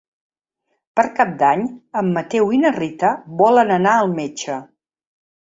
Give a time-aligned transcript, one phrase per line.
[0.99, 1.61] Per Cap d'Any
[2.01, 3.13] en Mateu i na Rita
[3.43, 4.59] volen anar al metge.